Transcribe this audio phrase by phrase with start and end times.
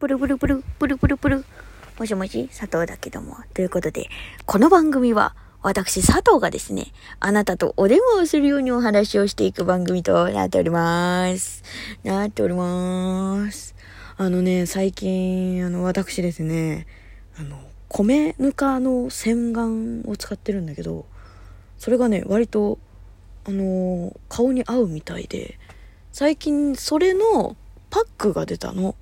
[0.00, 1.44] ブルブルブル、ブルブルブル。
[1.98, 3.36] もしもし、佐藤だけども。
[3.52, 4.08] ということで、
[4.46, 6.86] この番組は、私、佐藤がですね、
[7.20, 11.62] あなたとお電話をするようにお話をしていく番組となっております。
[12.02, 13.74] なっております。
[14.16, 16.86] あのね、最近、あの、私ですね、
[17.38, 21.04] あの、米ぬかの洗顔を使ってるんだけど、
[21.76, 22.78] それがね、割と、
[23.44, 25.58] あの、顔に合うみたいで、
[26.10, 27.54] 最近それの
[27.90, 28.94] パックが出たの。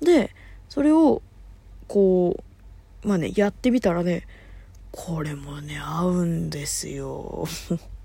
[0.00, 0.34] で、
[0.68, 1.22] それを、
[1.88, 2.36] こ
[3.04, 4.26] う、まあね、やってみたらね、
[4.90, 7.46] これもね、合うんですよ。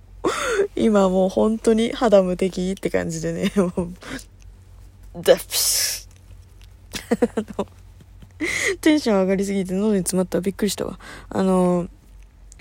[0.76, 3.94] 今もう本当に肌無敵って感じでね、もう、
[5.22, 6.10] ザプス
[8.82, 11.00] テンション上がりすぎて喉に詰まったびっくりしたわ。
[11.30, 11.88] あの、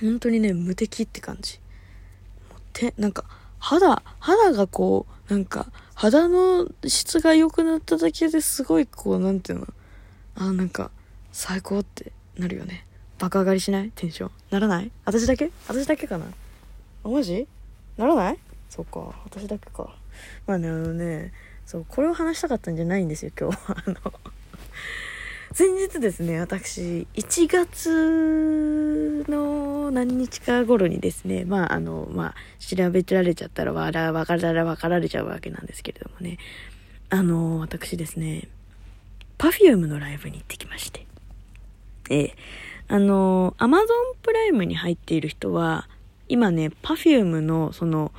[0.01, 1.61] 本当にね、無敵って感じ。
[2.73, 3.25] て、なんか、
[3.59, 5.67] 肌、肌がこう、なんか、
[6.01, 9.67] 肌の質が良くなっただけですごいこう、何ていうの、
[10.35, 10.91] あ、なんか、
[11.31, 12.87] 最高ってなるよね。
[13.19, 13.92] 爆上がりしない？
[13.95, 14.31] テンション？
[14.48, 14.91] ならない？
[15.05, 15.51] 私だけ？
[15.69, 16.25] 私だけかな？
[17.05, 17.47] あ、マジ？
[17.98, 18.39] ならない？
[18.70, 19.95] そっか、私だけか。
[20.47, 21.34] まあね、あのね、
[21.67, 23.77] そう、これを話したかったんじゃないんですよ、今日は。
[23.87, 23.97] あの
[25.53, 36.39] 先日ですね、私、1月の何日か頃にですね、まあ、あの、まあ、調べられちゃったらわら、わかららわかられちゃうわけなんですけれどもね、
[37.09, 38.47] あの、私ですね、
[39.39, 41.05] Perfume のライブに行ってきまして。
[42.11, 42.35] ええ、
[42.87, 43.81] あの、Amazon
[44.23, 45.89] プライムに入っている人は、
[46.29, 48.12] 今ね、Perfume のその、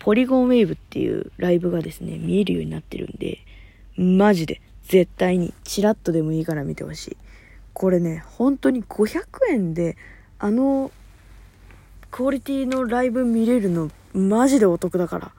[0.00, 3.38] ポリゴンウェーブっていうライブがですね、見えるようになってるんで、
[3.96, 7.16] マジで、絶対に、チラッとでもいいから見てほしい。
[7.72, 9.96] これね、本当に500円で、
[10.38, 10.90] あの、
[12.10, 15.32] クオリティのライブ見れるの、マジでお得だから。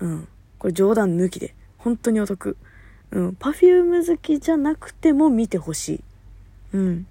[0.00, 0.28] うん。
[0.58, 1.54] これ冗談抜きで。
[1.78, 2.56] 本当にお得。
[3.10, 3.34] うん。
[3.34, 6.04] パフューム好きじゃなくても見てほしい。
[6.74, 7.06] うん。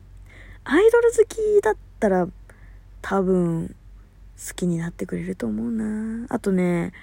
[0.64, 2.28] アイドル好きだったら、
[3.02, 3.76] 多分、
[4.38, 6.28] 好きになってくれると思うな。
[6.30, 6.94] あとね、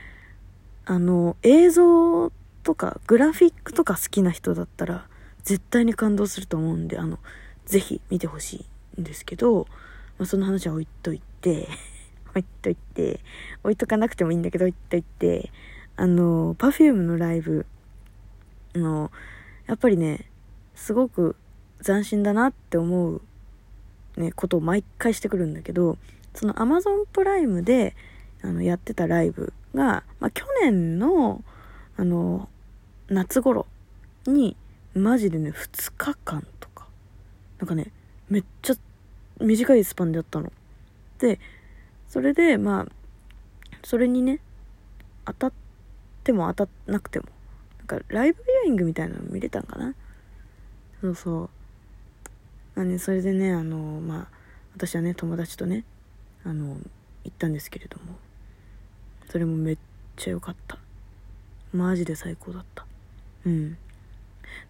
[0.85, 5.07] あの、映像とかグラフィックとか好きな人だったら
[5.43, 7.19] 絶対に感動すると思うんであの
[7.67, 8.65] ぜひ見てほし
[8.97, 9.67] いんですけど、
[10.19, 11.69] まあ、その話は置いといて
[12.31, 13.21] 置いといて
[13.63, 15.51] 置いとかなくてもいいんだけど置いといて
[15.97, 17.67] あの Perfume のライブ
[18.75, 19.11] の
[19.67, 20.31] やっぱりね
[20.75, 21.37] すごく
[21.85, 23.23] 斬新だなって思う、
[24.17, 25.99] ね、ことを毎回してくるんだけど
[26.35, 27.95] その Amazon プライムで
[28.43, 31.45] あのやってたライブが、まあ、去年の
[31.97, 32.49] あの
[33.13, 33.67] 夏頃
[34.27, 34.57] に
[34.95, 36.87] マジでね2日間とか
[37.59, 37.93] なんかね
[38.29, 38.75] めっちゃ
[39.41, 40.53] 短いスパンでやったの。
[41.19, 41.39] で
[42.09, 42.87] それでまあ
[43.85, 44.41] それにね
[45.25, 45.53] 当たっ
[46.25, 47.27] ても当たんなくても
[47.79, 49.95] なんかライブビューイングみたいなの見れたんかな。
[51.01, 51.51] そうそ
[52.77, 52.81] う。
[52.81, 54.29] あねそれでねあのまあ
[54.75, 55.85] 私はね友達とね
[56.45, 56.77] あの
[57.25, 58.15] 行ったんですけれども
[59.29, 59.79] それもめっ
[60.17, 60.79] ちゃ良かった。
[61.73, 62.87] マジで最高だった。
[63.47, 63.77] うん。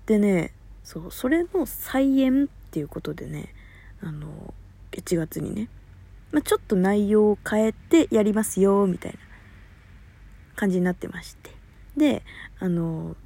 [0.06, 0.52] でね、
[0.84, 3.54] そう、それの再演っていうことでね、
[4.00, 4.54] あの、
[4.92, 5.68] 1月にね、
[6.32, 9.18] まあ、ちょっと内容を変えてやりますよ、みたいな
[10.56, 11.50] 感じになってまして。
[11.96, 12.22] で、
[12.58, 13.16] あの、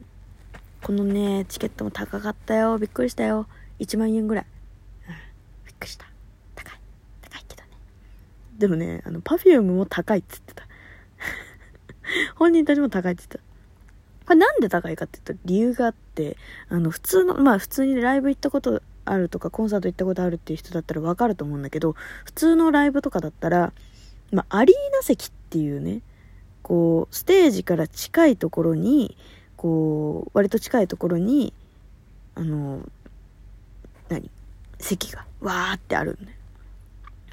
[0.82, 2.78] このね、チケットも高かったよ。
[2.78, 3.46] びっくりしたよ。
[3.78, 4.46] 1万円ぐらい。
[5.08, 5.14] うん、
[5.66, 6.06] びっくりした。
[6.54, 6.78] 高い。
[7.22, 7.68] 高いけどね。
[8.58, 10.66] でもね、あの、パフュームも高いっつってた。
[12.34, 13.44] 本人たちも高いっつってた。
[14.26, 16.36] これなんで高いかって言ったら理由があって、
[16.68, 21.94] あの、普通の、まあ普通にライブ行ったことあるとか、コンサート行ったことあるっていう人だったらわかると思うんだけど、
[22.24, 23.72] 普通のライブとかだったら、
[24.32, 26.00] まあアリーナ席っていうね、
[26.62, 29.16] こう、ステージから近いところに、
[29.56, 31.52] こう、割と近いところに、
[32.34, 32.80] あの、
[34.08, 34.28] 何
[34.80, 36.36] 席がわーってあるんだよ。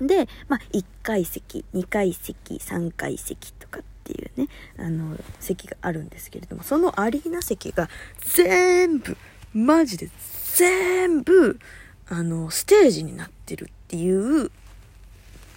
[0.08, 3.63] で、まあ、1階席、2階席、3階席と
[4.12, 4.48] っていうね、
[4.78, 9.16] あの、席があるんですけれども、そのアリーナ席が全部、
[9.54, 10.10] マジで
[10.56, 11.60] 全部、
[12.08, 14.52] あの、ステージになってるっていう、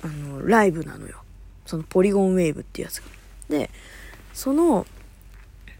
[0.02, 1.22] あの、ライブなのよ。
[1.66, 3.08] そのポリゴンウェーブっていうやつが。
[3.48, 3.70] で、
[4.32, 4.86] その、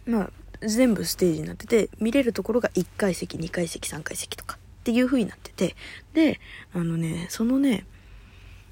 [0.07, 0.31] まあ、
[0.61, 5.77] 全部ステージになってて、見れるところが1階席、2階席、3階席とかっていう風になってて、
[6.15, 6.41] で、
[6.73, 7.87] あのね、そのね、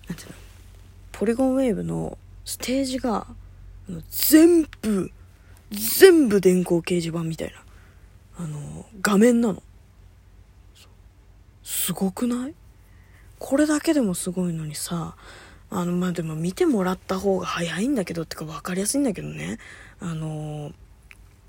[0.08, 0.34] なんていうの、
[1.12, 3.26] ポリゴンウェーブのステージが、
[4.10, 5.10] 全部、
[5.70, 7.62] 全部電光掲示板みたいな、
[8.38, 9.62] あの、画面なの。
[11.62, 12.54] すごくない？
[13.38, 15.16] これだけでもすごいのにさ、
[15.70, 19.58] あの、まあ、でも見てもらった方が早いんだけど、ってか分かりやすいんだけどね。
[20.00, 20.72] あの、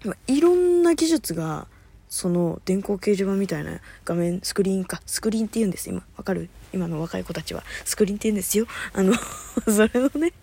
[0.04, 1.68] まいろんな技術が
[2.10, 6.04] その電光掲示板みたいな画面スクリーンかスクリーンって言うんです今。
[6.18, 6.50] わかる？
[6.74, 7.64] 今の若い子たちは。
[7.86, 8.68] スクリーンって言うんですよ。
[8.94, 9.14] あの
[9.66, 10.34] それのね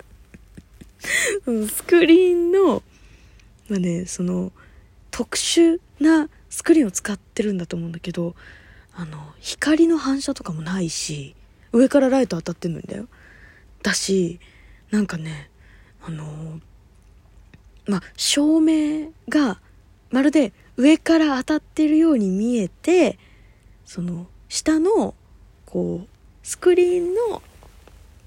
[1.69, 2.83] スクリーンの
[3.69, 4.53] まあねその
[5.11, 8.35] 特殊なスクリーンを使ってるんだと思うんだけど
[8.95, 11.35] あの光の反射とかもないし
[11.73, 13.09] 上からライト当たってんのにだよ。
[13.83, 14.39] だし
[14.91, 15.51] なんかね
[16.03, 16.61] あの
[17.87, 19.61] まあ照明が
[20.11, 23.19] まるで上から当たってるように見えて
[23.85, 25.15] その下の
[25.67, 26.09] こう
[26.43, 27.43] スクリーンの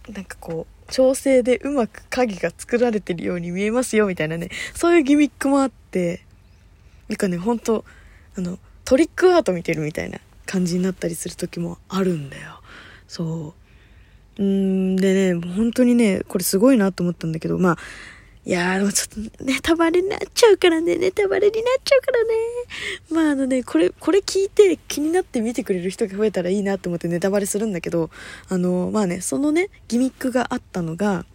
[0.10, 6.22] なんかこう調整でうまく影が作られてるように見えますよみたいなねそういうギミックもあって
[7.10, 7.86] なんかねほんと
[8.38, 12.62] あのトリックアート見てるみたいな感じになったりする時もあるんだよ。
[13.08, 13.56] そ
[14.38, 14.44] う。
[14.44, 17.78] うんでね本当にねこれすごいなと思ったんだけどまあ
[18.48, 22.30] いやー、でもちょっとネタバレになっちゃうからね、ネタバレになっちゃうからね。
[23.10, 28.12] まああのね、これ、これ聞いて気になって見てくれる人が増えたらいいなと思ってネタバレするんだけど、
[28.48, 31.26] あの、まあね、そのね、ギミックがあったのが、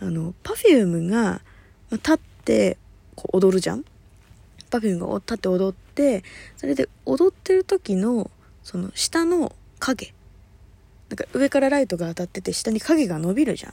[0.00, 1.40] あの、 Perfumeが
[1.92, 2.78] 立って
[3.14, 3.84] こう踊るじゃん
[4.70, 6.24] Perfumeが立って踊って、
[6.56, 8.28] それで踊ってる時の、
[8.64, 10.12] その下の影。
[11.10, 13.72] なんか上からライトが当たってて下に影が伸びるじゃん。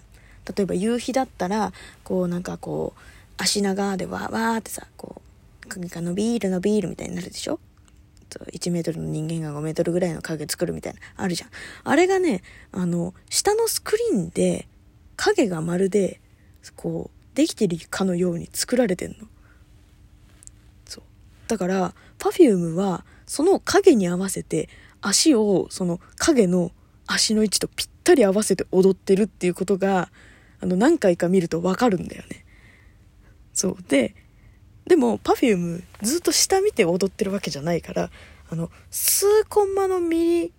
[0.56, 1.74] 例えば夕日だったら
[2.04, 3.00] こうなんかこう
[3.38, 5.22] 足長でわーわーってさこ
[5.66, 7.60] う影が伸びる伸びるみたいになるでしょ
[8.30, 11.50] ？1メートルの人間が5メートルぐらいの影作るみたいなあるじゃん。
[11.84, 14.68] あれがねあの下のスクリーンで
[15.16, 16.20] 影がまるで
[16.76, 19.18] こうできてるかのように作られてんの。
[20.86, 21.04] そう。
[21.48, 24.70] だから Perfume はその影に合わせて
[25.02, 26.72] 足をその影の
[27.06, 30.10] 足の位置とぴったり合わせて踊ってるっていうことが
[30.59, 32.45] あの、何回か見るとわかるんだよね。
[33.54, 33.77] そう。
[33.88, 34.15] で、
[34.86, 38.09] でも、Perfume ずっと下見て踊ってるわけじゃないから、
[38.50, 40.54] あの、数コンマのミリ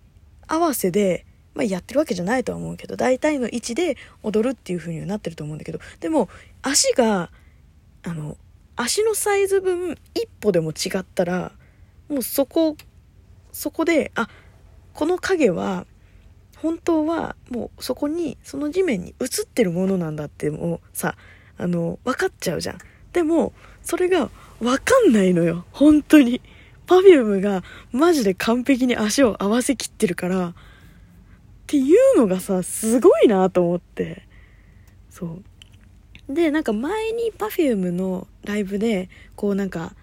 [0.47, 1.25] 合わせで、
[1.55, 6.29] まあ、やってるわけじゃないとは思うけど、大体の位置で踊るっていう風にはなってると思うんだけど、でも、
[6.61, 7.31] 足が、
[8.03, 8.37] あの、
[8.75, 11.51] 足のサイズ分一歩でも違ったら、
[12.07, 12.77] もうそこ、
[13.51, 14.29] そこで、あ、
[14.93, 15.85] この影は
[16.61, 21.15] 本当はもうそこにその地面に映ってるものなんだってもうさ
[21.57, 22.77] あの分かっちゃうじゃん。
[23.13, 24.29] でもそれが
[24.59, 25.65] 分かんないのよ。
[25.71, 26.41] 本当に。
[26.87, 30.47] Perfume がマジで完璧に足を合わせきってるから。
[30.49, 30.53] っ
[31.67, 34.27] ていうのがさすごいなと思って。
[35.09, 35.39] そ
[36.29, 36.33] う。
[36.33, 39.95] でなんか前に Perfume のライブでこうなんか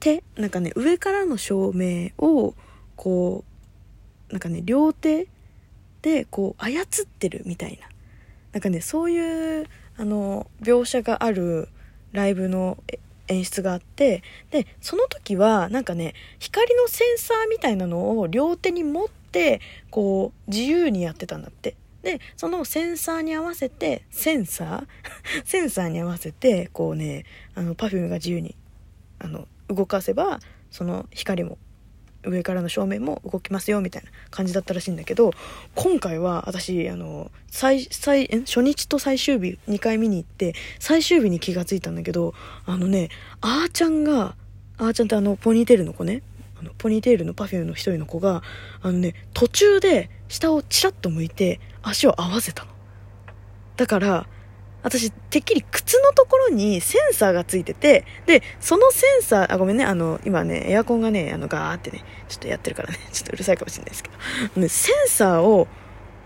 [0.00, 2.54] 手なんかね上からの照明を
[2.96, 3.44] こ
[4.30, 5.28] うなんかね両手
[6.02, 7.88] でこう操ってるみたいな。
[8.52, 9.66] なんかねそういう
[9.96, 11.68] あの描写がある
[12.12, 12.76] ライブの
[13.28, 19.60] 演出があってでその時はなんかね光のセンサーみたいなのを両手に持って
[19.90, 21.76] こう自由にやってたんだって。
[22.02, 24.86] でそのセンサーに合わせてセンサー？
[25.46, 28.56] センサーに合わせてこうねあの Perfumeが自由に
[29.20, 30.40] あの動かせば
[30.72, 31.58] その光も
[32.24, 35.32] 上からの正面も動きますよみたいな感じだったらしいんだけど
[35.74, 42.34] 今回は私あの最最初日と最終日2回見に行って最終日に気がついたんだけど
[42.66, 43.08] あのね
[43.40, 44.34] あーちゃんが
[44.78, 46.22] あーちゃんってあのポニーテールの子ね。
[46.58, 48.42] あのポニーテールの Perfume の一人の子が
[48.82, 52.70] あのね途中で下をチラッと向いて足を合わせたの。
[53.76, 54.26] だから
[54.82, 64.10] 私、てっきり靴のところにセンサーがついてて、で、そのセンサー、あ、ごめんね、あの、今ね、エアコンがね、あの、ガーってね、ちょっとやってるからね、 ちょっとうるさいかもしれないですけ
[64.54, 65.68] ど、ね、センサーを、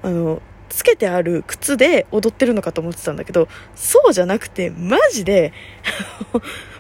[0.03, 5.53] あの、つけてある靴で踊ってるのかと思ってたんだけど、そうじゃなくて、マジで、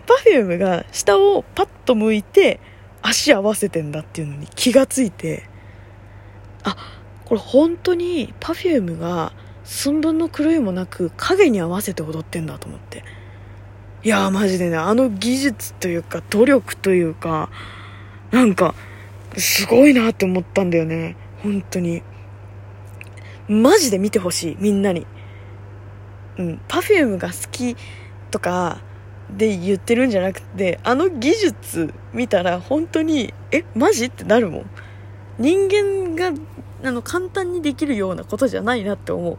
[0.06, 2.60] Perfumeが下をパッと向いて、
[3.02, 5.44] 足合わせてんだっていうのに気がついて、
[6.64, 6.76] あ、
[7.24, 9.32] これ本当に Perfumeが、
[9.66, 13.04] 寸分の狂いもなく影に合わせて踊ってんだと思って。
[14.04, 17.50] いやーマジでねあの技術というか努力というか
[18.30, 18.74] なんか
[19.36, 21.16] すごいなって思ったんだよね。
[21.42, 22.02] 本当に。
[23.48, 25.06] マジで見てほしいみんなに。
[26.38, 27.76] うん Perfume が好き
[28.30, 28.78] とか
[29.36, 34.70] で言ってるんじゃなくてあの技術見たら本当にえマジってなるもん。
[35.38, 36.32] 人間が
[36.84, 39.38] あの簡単にできるようなことじゃないなって思う。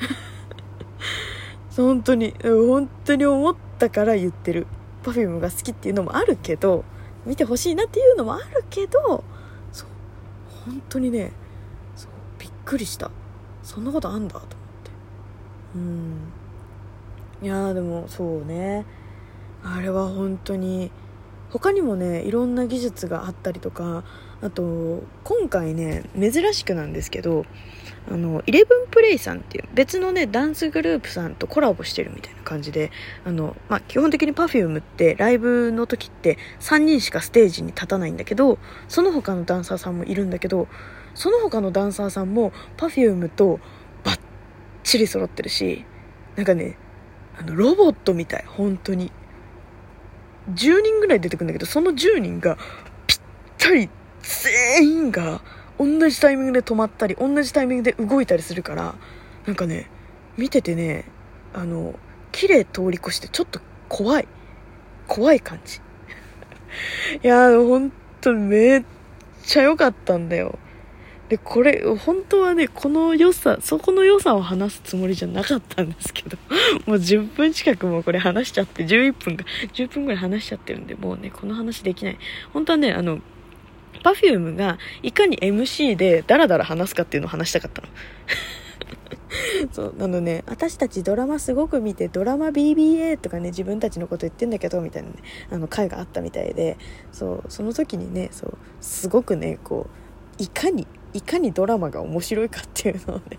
[1.76, 4.66] 本当に本当に思ったから言ってる。
[5.02, 6.84] Perfume が好きっていうのもあるけど
[7.24, 9.24] 見てほしいなっていうのもあるけど
[9.72, 9.88] そう
[10.66, 11.32] 本当にね
[11.96, 13.10] そうびっくりした。
[13.62, 14.56] そんなことあんだと思って。
[15.76, 16.16] うん。
[17.42, 18.84] いやでもそうね。
[19.62, 20.90] あれは本当に
[21.50, 24.04] 他にもねいろんな技術があったりとか
[24.40, 27.44] あと今回ね珍しくなんですけど
[28.08, 32.90] あのイレブンプレイさんっていう別のねダンスグループさんとコラボしてるみたいな感じで
[33.24, 40.68] あの、まあ、基本的に Perfume ってライブの時って3人しかステージに立たないんだけどその他のダンサーさんもいるんだけど
[41.14, 43.60] その他のダンサーさんも Perfume と
[44.04, 44.20] バッ
[44.82, 45.84] チリ揃ってるし
[46.36, 46.78] なんかね
[47.38, 49.12] あのロボットみたい本当に。
[50.48, 52.56] 10人ぐらい出てくるんだけどその10人が
[53.06, 53.18] ぴっ
[53.58, 53.88] たり
[54.22, 55.40] 全員が
[55.78, 58.94] 同じタイミングで止まったり同じタイミングで動いたりするから
[59.46, 59.90] なんかね
[60.36, 61.04] 見ててね
[61.52, 61.94] あの
[62.32, 64.28] 綺麗通り越してちょっと怖い。
[65.08, 65.80] 怖い感じ。
[67.24, 68.84] いやーほんとめっ
[69.42, 70.58] ちゃ良かったんだよ。
[71.30, 76.36] でこれ本当はねこの良さそこの良さを話すつもりじゃなかったんですけど
[76.86, 82.18] もう10分近くもこれ話しちゃって11分か10分ぐらい話しちゃってるんでもうねこの話できない。
[82.52, 83.20] 本当はねあの
[84.02, 87.88] Perfume がいかに MC でダラダラ話すかっていうのを話したかったの。
[89.70, 95.14] そうなのね私たちドラマすごく見てドラマ BBA とかね自分たちのこと言ってんだけどみたいなね
[95.48, 96.76] あの回があったみたいで
[97.12, 99.86] そうその時にねそうすごくねこ
[100.40, 103.38] ういかにいかにドラマが面白いかっていうのをね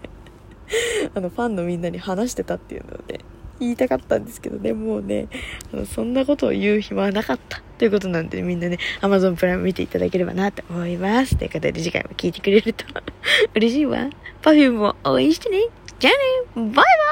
[1.15, 3.19] あのファンのみんなに話してたっていうのでね
[3.59, 5.27] 言いたかったんですけどねもうね
[5.73, 11.37] あのそんなことを言う暇はなかったということなんでみんなね Amazon プライム見ていただければなと思います。
[11.37, 12.85] ということで次回も聞いてくれると
[13.55, 14.09] 嬉しいわ。
[14.41, 15.67] Perfume も応援してね。
[15.99, 16.11] じゃ
[16.55, 16.65] あね。
[16.67, 17.10] バイバイ。